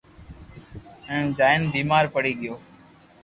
ھين 1.09 1.25
جائين 1.39 1.63
بيمار 1.75 2.05
پڙي 2.15 2.33
گيو 2.41 2.55